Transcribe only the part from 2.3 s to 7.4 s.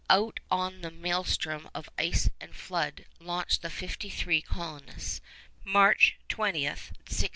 and flood launched the fifty three colonists, March 20, 1658.